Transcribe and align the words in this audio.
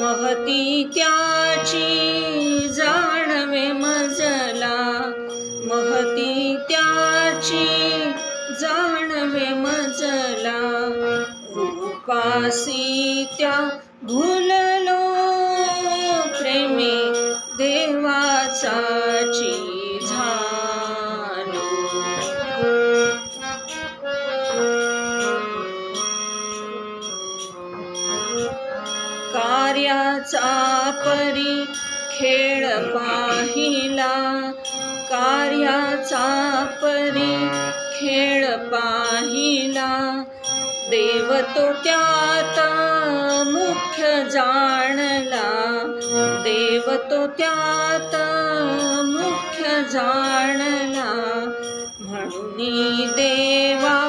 महती 0.00 0.90
त्याची 0.94 1.86
जाणवे 2.72 3.72
मजला. 3.72 5.12
महती 5.64 6.56
त्याची 6.68 7.66
जाणवे 8.60 9.54
मजला. 9.54 10.88
रूपासी 11.56 13.24
त्या 13.38 13.68
भुललो 14.02 14.67
साची 18.58 19.98
झालो। 20.06 21.68
कार्याचा 29.34 30.90
परी 31.06 31.64
खेळ 32.18 32.66
पाहिला। 32.78 34.52
कार्याचा 35.10 36.64
परी 36.82 37.48
खेळ 37.96 38.56
पाहिला। 38.56 40.22
देव 40.90 41.34
तो 41.34 41.72
त्यात 41.72 42.58
मुख्य 43.48 44.30
जाणला। 44.30 45.84
देव 46.44 46.90
तो 47.10 47.26
त्यात 47.26 48.27
जाणना 49.92 51.08
णी 52.58 53.06
देवा 53.16 54.07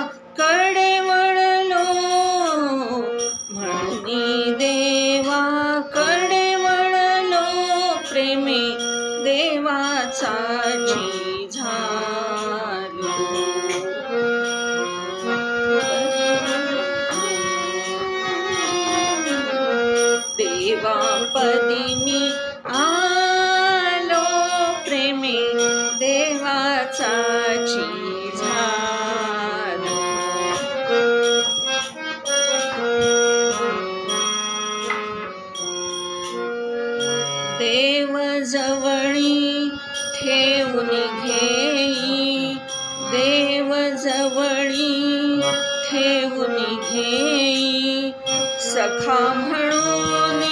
सखा 48.61 49.33
म्हणून 49.33 50.43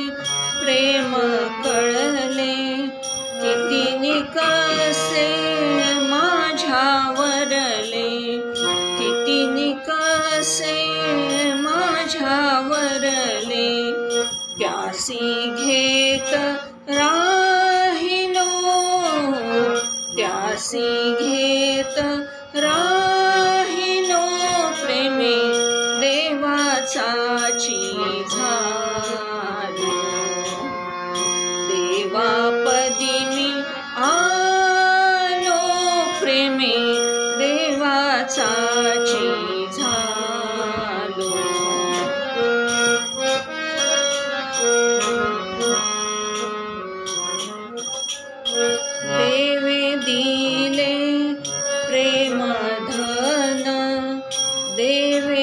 प्रेम 0.63 1.15
कळले. 1.63 2.85
किती 3.41 3.97
निकसे 3.97 5.59
माझ्यावरले. 5.99 8.41
किती 8.97 9.47
निकसे 9.47 10.93
माझ्यावरले. 11.53 13.91
प्यासी 14.57 15.53
घेत 15.57 16.35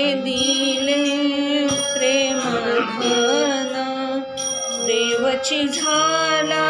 दिले 0.05 1.67
प्रेम 1.67 2.39
घन 2.39 4.21
देवची 4.87 5.69
झाला 5.69 6.69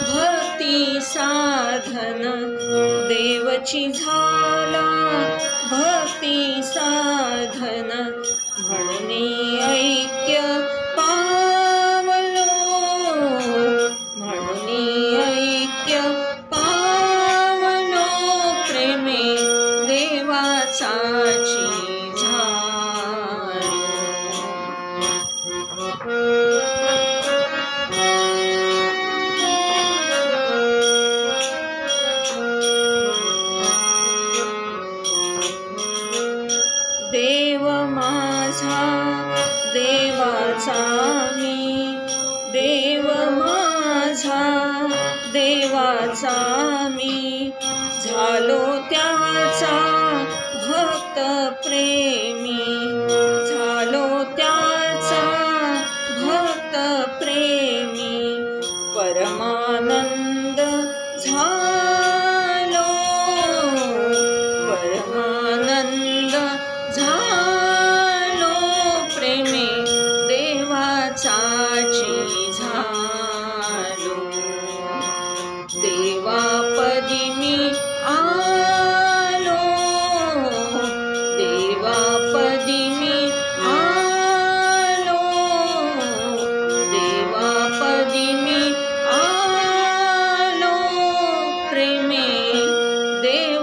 भक्ती 0.00 0.98
साधन. 1.00 2.56
देवची 3.08 3.92
झाला 3.92 4.88
भक्ती 5.70 6.60
साधन. 6.62 8.22
म्हणणे 8.58 9.51
देव 37.42 37.68
माझा 37.68 39.34
देवाचा 39.72 40.76
मी. 41.32 41.94
देव 42.52 43.06
माझा 43.14 44.86
देवाचा 45.32 46.36
मी. 46.90 47.50
झालो 48.04 48.78
त्याचा 48.90 49.76
भक्त 50.68 51.18
प्रेमी 51.66 52.81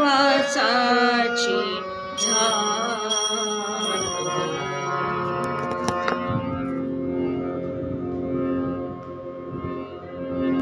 देवासाची 0.10 1.58
झा 2.20 2.89